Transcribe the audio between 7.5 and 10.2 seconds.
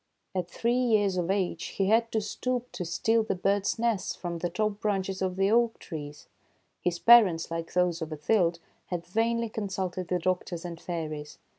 like those of Othilde, had vainly consulted the